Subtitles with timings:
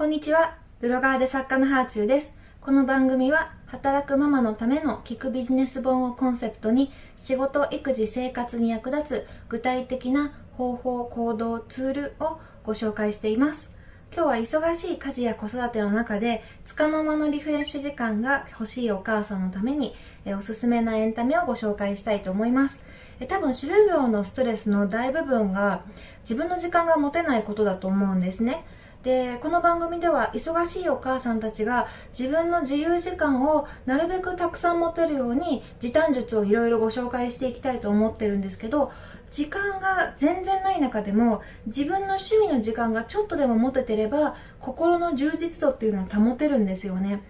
[0.00, 0.56] こんにちは。
[0.80, 2.34] ブロガーで作家のハーチューです。
[2.62, 13.76] この番組は、働くママのための聞くビジネス本をコンセプトに、仕事、育児、生活に役立つ具体的な方法、行動、ツールをご紹介しています。
[14.10, 19.94] 今日は忙しい家事や子育ての中で、束の間のリフレッシュ時間が欲しいお母さんのために、
[20.24, 22.80] えおすすめなエンタメをご紹介したいと思います。
[23.20, 25.82] え多分、主婦業のストレスの大部分が、
[26.22, 28.64] 自分の時間が持てないことだと思うんですね。
[29.02, 38.92] でこの番組では忙しいお母さんたちが自分の自由時間をなるべくたくさん持てるように時短術をいろいろご紹介していきたいと思ってるんですけど
[39.30, 47.22] 時間が全然ない中でも自分の趣味の時間がちょっとでも持ててれば心の充実度っていうのは保てるんですよね。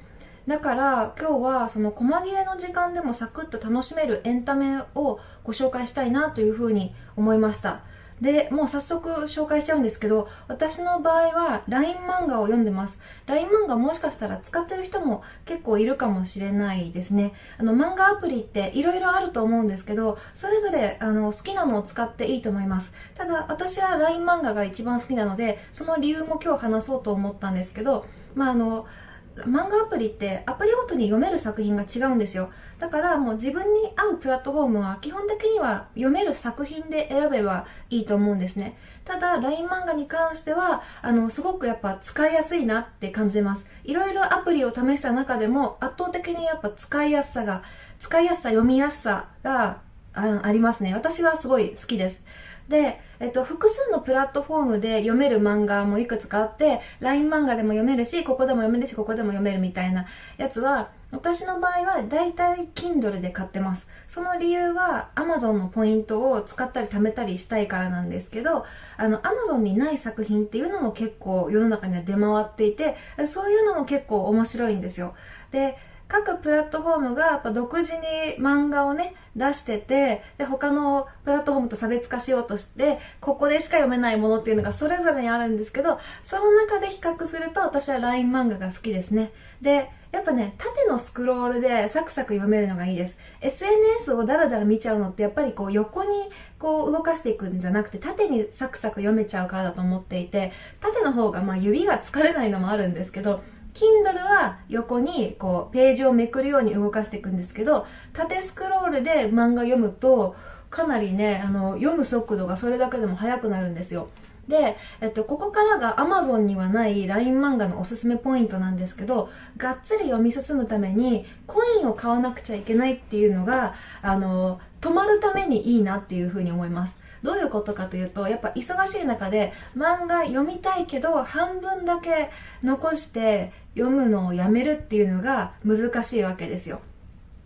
[0.49, 7.83] だから今日はその細切れの時間でもサクッと楽しめるエンタメをご紹介したいなというふうに思いました。
[8.21, 12.99] で、もう早速紹介しちゃうんですけど、私の場合は LINE 漫画を読んでます。
[13.27, 17.33] LINE 漫画もしかしたら使ってる人も結構いるかもしれないですね。
[17.59, 22.93] あの、漫画アプリって色々あると思うんですけど、それぞれあの好きなのを使っていいと思います。
[23.15, 28.87] ただ、私は LINE 漫画が一番好きなので、その理由も今日話そうと思ったんですけど、まああの、
[29.37, 32.51] 漫画アプリってアプリごとに読める作品が違うんですよ。
[32.79, 38.77] だからもう自分に合うプラットフォームは基本的には読める作品で選べばいいと思うんですね。
[39.05, 43.67] ただ LINE 漫画に関してはあのすごくやっぱ使いやすいなって感じます。
[43.85, 47.63] いろいろアプリを試した中でも圧倒的にやっぱ使いやすさが
[47.99, 49.79] 使いやすさ読みやすさが
[50.13, 50.93] あありますね。
[50.95, 52.23] 私はすごい好きです。
[52.71, 60.07] で、えっと、複数のプラットフォームで読める漫画もいくつかあって、LINE 漫画でも読めるし、ここでも読めるし、ここでも読めるみたいな
[60.39, 63.89] やつは、私の場合は大体 Kindle で買ってます。
[64.07, 68.65] その理由は Amazon のポイントを使ったり貯めたりしたいからなんですけど、
[68.97, 72.95] あの Amazon にない作品っていうのも結構世の中には出回っていて、
[73.27, 75.15] そういうのも結構面白いんですよ。
[75.51, 75.77] で、
[76.11, 78.01] 各プラットフォームがやっぱ独自に
[78.39, 89.33] 漫画をね、出してて、で、他のプラットフォームと差別化しようとして、ここでしか読めないものっていうのがそれぞれにあるんですけど、その中で比較すると私は LINE 漫画が好きですね。
[89.63, 93.17] で、やっぱね、縦のスクロールでサクサク読めるのがいいです。
[93.41, 96.11] SNS をダラダラ見ちゃうのってやっぱりこう横に
[96.59, 100.51] こう動かしていくんじゃなくて縦にサクサク読めちゃうからだと思っていて、
[100.81, 103.41] 縦の方がまあ指が疲れないのもあるんですけど、
[103.75, 110.35] Kindle は横にこうページをめくるように動かしていくんですけど縦スクロールで漫画読むと
[110.71, 114.09] かなりねあの読む速度がそれだけでも速くなるんですよ。
[114.49, 126.97] で、えっと、ここからが Amazon にはない LINE 漫画のおすすめポイントなんですけどがっつり読み進むためにコインを買わなくちゃいけないっていうのがあの止まるためにいいなっていうふうに思います。
[127.23, 132.31] どういうことかというとやっぱ忙しい中で漫画読みたいけど半分だけ
[132.63, 136.81] 残して読むのをやめるっていうのが難しいわけですよ。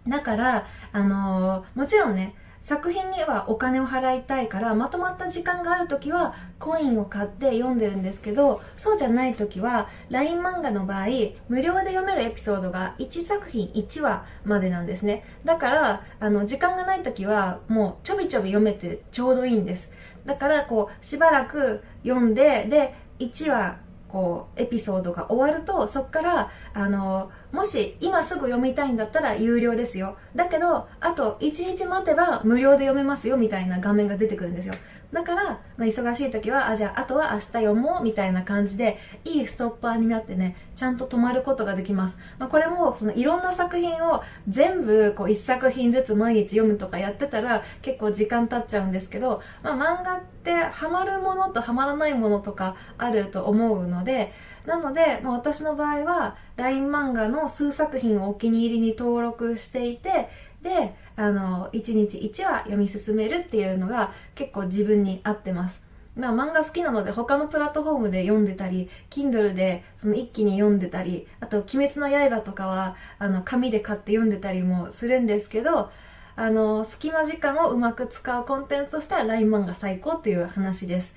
[0.06, 2.34] だからあのー、もちろんね
[2.64, 11.08] 作品にはお金を払いたいからまとまった時間がある時はコインを買って読んでるんですけどそうじゃない時は LINE 漫画の場合
[11.50, 15.24] 無料で読めるエピソードが1作品1話までなんですね。
[15.44, 19.90] だからあの時間がない時はもうちょびちょび読めてちょうどいいんです。
[20.24, 23.83] だからこうしばらく読んでで1話
[24.14, 30.16] こうエピソードが終わるとそこからあのもし今すぐ読みたいんだったら有料ですよ。
[30.36, 34.74] だけどあと1日待てば無料で読めますよみたいな画面が出てくるんですよ。
[35.14, 54.32] だから、まあ、忙しい時はあじゃああとは明日読もうみたいな感じでいいストッパーになってねちゃんと止まることができます、まあ、これもそのいろんな作品を全部こう1作品ずつ毎日読むとかやってたら結構時間経っちゃうんですけど、まあ、漫画ってハマるものとハマらないものとかあると思うので
[54.66, 60.28] なので、まあ、私の場合は LINE 漫画の数作品をお気に入りに登録していて
[60.64, 65.84] であの1日1話読み進めるっていうのが結構自分に合ってます。
[66.16, 75.90] まあ、漫画好きなので他のプラットフォームで読んでたり Kindle でその一気に読んでたりあと「鬼滅の刃」とかはあの紙で買って読んでたりもするんですけど
[76.36, 81.14] あの隙間時間をうまく使うコンテンツとしては LINE 漫画最高っていう話です。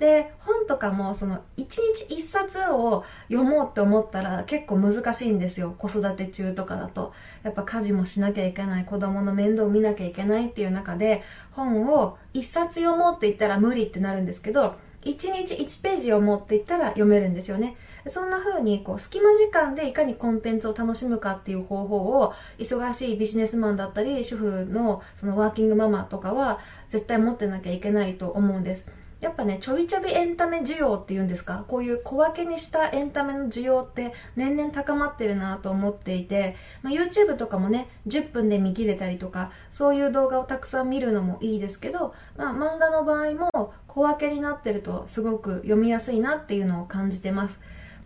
[0.00, 5.74] で本とかもその1日1冊を読もうって思ったら結構難しいんですよ。
[5.76, 7.12] 子育て中とかだと。
[7.42, 8.86] やっぱ家事もしなきゃいけない。
[8.86, 17.76] 子供の面倒を見なきゃいけないっていう中で本を1冊読もうって言ったら無理ってなるんですけど1日1ページ読もうって言ったら読めるんですよね。
[18.06, 28.86] そんな風にこう隙間時間でいかにコンテンツを楽しむかっていう方法を忙しいビジネスマンだったり主婦のそのワーキングママとかは絶対持ってなきゃいけないと思うんです。
[29.20, 47.60] やっぱね、ちょびちょびエンタメ需要っていうんですか、こういう小分けにしたエンタメの需要って年々高まってるなと思っていて、まあ、YouTube とかもね、10分で見切れたりとか、そういう動画をたくさん見るのもいいですけど、まあ、漫画の場合も小分けになってるとすごく読みやすいなっていうのを感じてます。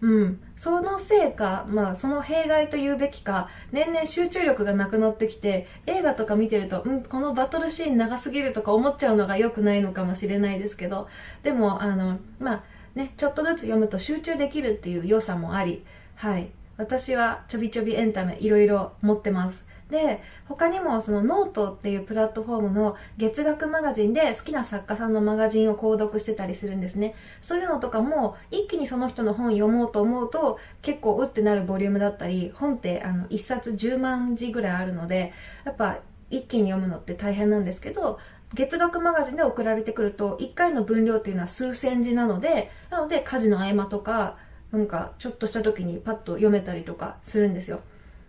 [0.04, 0.40] うん。
[0.54, 11.08] そのせいか、まあ、その弊害と言うべきか、年々集中力がなくなってきて、映画とか見てると、うん、このバトルシーン長すぎるとか思っちゃうのが良くないのかもしれないですけど、
[11.42, 12.62] でも、あの、まあ、
[12.94, 15.86] ね、ちょっとずつ読むと集中できるっていう良さもあり、
[16.16, 16.50] はい。
[16.76, 19.64] 私はちょびちょびエンタメいろいろ持ってます。
[19.90, 27.14] で他にもそのノートっていうプラットフォームの月額マガジンで好きな作家さんのマガジンを購読してたりするんですね。
[27.40, 35.32] そういうのとかも一気にその人の本読もうと思うと結構うってなるボリュームだったり本ってあの1冊10万字ぐらいあるので
[35.64, 35.98] やっぱ
[36.30, 38.18] 一気に読むのって大変なんですけど
[38.54, 44.36] 月額マガジンで送られてくると1回の分量っていうのは数千字なのでなので家事の合間とか
[44.72, 47.80] なんかちょっとした時にパッと読めたりとかするんですよ。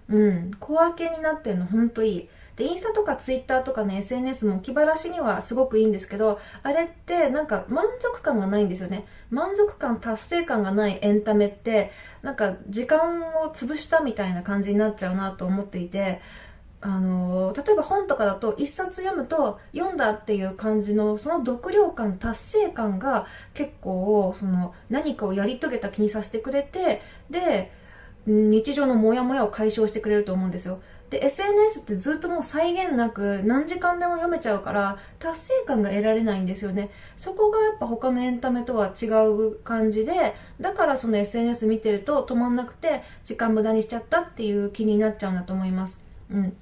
[0.10, 2.30] うん、小分けになってるのほんといい。
[2.56, 9.04] で、インスタとかツイッターとかね、SNS も気晴らしにはすごくいいんですけど、あれってなんか満足感がないんですよね。
[9.30, 11.92] 満足感、達成感がないエンタメって、
[12.22, 16.22] なんか時間を潰したみたいな感じになっちゃうなと思っていて、
[16.86, 23.26] あの例えば本とかだと一冊読むと読んだっていう感じのその読量感達成感が
[23.56, 27.72] 結構その何かをやり遂げた気にさせてくれてで
[28.26, 30.82] 日常のモヤモヤを解消してくれると思うんですよ。
[31.10, 36.90] で、SNS ってずっともう際限なく何時間でも読めちゃうから達成感が得られないんですよね。
[37.16, 46.02] そこがやっぱ他のエンタメとは違う感じで、だからその SNS 見てると止まんなくて時間無駄にしちゃったっていう気になっちゃうんだと思います。
[46.32, 46.58] うん。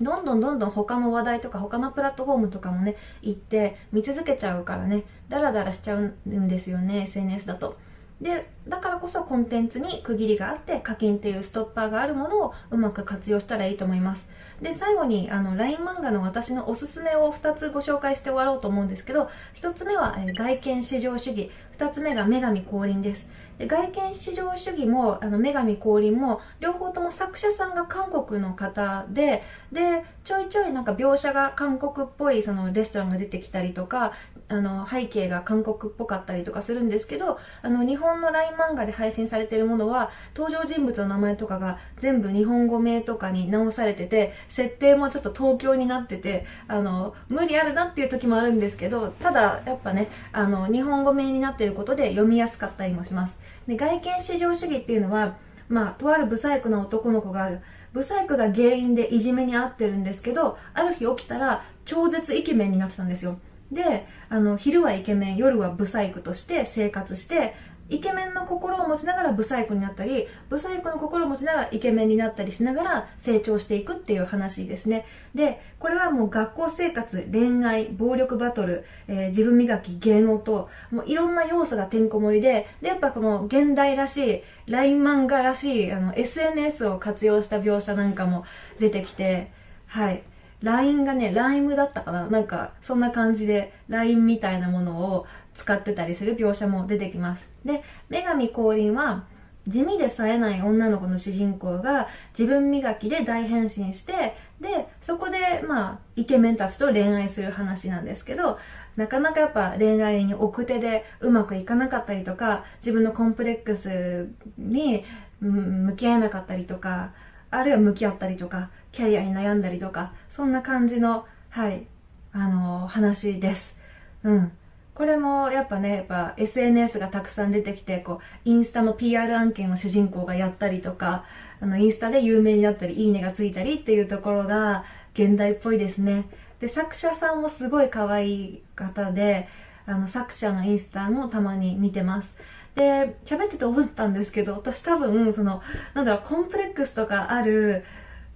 [0.00, 7.76] どんどんどんどん他の話題とか他のプラットフォームとかもね、行って見続けちゃうからね、ダラダラしちゃうんですよね、SNS だと。
[8.20, 14.28] でだからこそコンテンツに区切りがあって課金っていうストッパーがあるものをうまく活用したらいいと思います。
[14.60, 21.50] で最後にあの LINE 漫画の私のおすすめを2つご紹介して終わろうと思うんですけど1つ目は、外見至上主義。
[21.78, 23.26] 2つ目が女神降臨です。
[23.56, 29.42] で外見至上主義もあの女神降臨も両方とも作者さんが韓国の方で
[29.72, 34.12] でちょいちょいなんか描写が韓国っぽいそのレストランが出てきたりとか
[34.50, 53.38] あの背景が韓国っぽかったりとかするんですけどあの日本の LINE 漫画で配信されてるものは登場人物の名前とかが全部日本語名とかに直されてて設定もちょっと東京になっててあの無理あるなっていう時もあるんですけどただやっぱねあの日本語名になってることで読みやすかったりもします。
[53.68, 55.36] で外見至上主義っていうのは
[55.68, 57.52] まあとある不細工な男の子が
[57.92, 63.38] ブサイクが原因でいじめに遭ってるんですけどある日起きたら超絶イケメンになってたんですよ。
[63.70, 67.54] であの昼はイケメン夜はブサイクとして生活して
[67.90, 75.06] イケメンの心を持ちながらブサイクになったりブサイクの心を持ちながらイケメンになったりしながら成長していくっていう話ですね。
[75.34, 88.44] でこれはもう学校生活恋愛暴力バトル、えー、自分磨き芸能ともういろんな要素がてんこ盛りででやっぱこの現代らしい LINE 漫画らしいあの SNS を活用した描写なんかも
[88.78, 89.50] 出てきて
[89.86, 90.22] はい。
[90.62, 97.48] LINE がね、ライムだったかななんか、そんな感じで LINE みたいなものを使ってたりする描写も出てきます。
[97.64, 99.24] で、女神降臨は、
[99.68, 108.58] 地味で冴えない女の子の主人公が自分磨きで大変身して、で、そこで、まあ、イケメンたちと恋愛する話なんですけど、
[108.96, 115.04] なかなかやっぱ恋愛に奥手でうまくいかなかったりとか、自分のコンプレックスに
[115.40, 117.12] 向き合えなかったりとか、
[117.50, 121.86] あるいは向き合ったりとか、キャリアに悩んだりとか、そんな感じの、はい、
[122.32, 123.78] あのー、話です。
[124.22, 124.52] うん。
[124.94, 131.24] これもやっぱね、やっぱ SNS がたくさん出てきて、こう、インスタの PR 案件を主人公がやったりとか、
[131.60, 136.28] あの、インスタで有名になったり、いいねがついたりっていうところが現代っぽいですね。
[136.58, 139.48] で、作者さんもすごい可愛い方で、
[139.86, 142.34] あの、作者のインスタもたまに見てます。
[142.74, 145.62] で、喋ってて思ったんですけど、私多分、その、
[145.94, 147.84] なんだろう、コンプレックスとかある、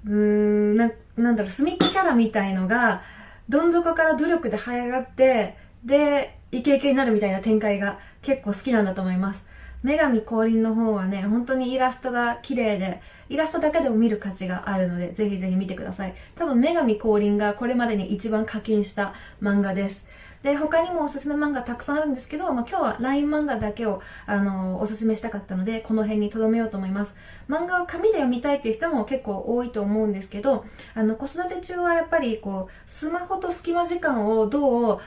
[0.06, 3.02] うーんな、なんだろう、隅っこキャラみたいのが、
[3.48, 9.44] どん底から努力で這い上がって、で、イケイケになるみたいな展開が結構好きなんだと思います。
[9.82, 16.14] 女神降臨の方はね、本当にイラストが綺麗で、イラストだけでも見る価値があるので、ぜひぜひ見てください。
[16.36, 20.06] 多分女神降臨がこれまでに一番課金した漫画です。
[20.44, 27.14] で、他にもおすすめ漫画たくさんあるんですけど、まあ、今日は LINE 漫画だけを、あの、おすすめしたかったので、この辺に留めようと思います。
[27.48, 35.00] 漫画を紙で読みたいっていう人も結構多いと思うんですけど、あの、子育て中はやっぱりこう、スマホと隙間時間をどう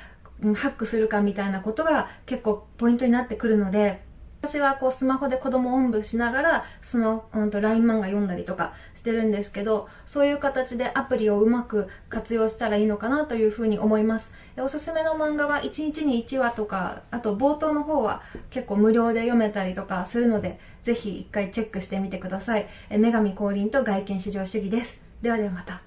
[0.56, 4.07] ハックするかみたいなことが結構ポイントになってくるので、
[4.48, 14.32] 私はこうスマホで子供をおんぶしながら、その、うんと LINE 漫画読んだりとかしてるんですけど、そういう形でアプリをうまく活用したらいいのかなというふうに思います。
[14.58, 22.68] おすすめの漫画は1日に1話とか、あと冒頭の方は結構無料で読めたりとかするので、ぜひ一回チェックしてみてください。
[22.90, 25.02] え女神降臨と外見至上主義です。
[25.22, 25.82] ではではまた。